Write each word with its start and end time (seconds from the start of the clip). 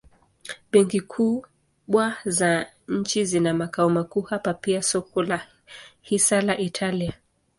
Benki 0.71 0.99
kubwa 1.01 2.17
za 2.25 2.65
nchi 2.87 3.25
zina 3.25 3.53
makao 3.53 3.89
makuu 3.89 4.21
hapa 4.21 4.53
pia 4.53 4.81
soko 4.81 5.23
la 5.23 5.47
hisa 6.01 6.41
la 6.41 6.57
Italia. 6.57 7.13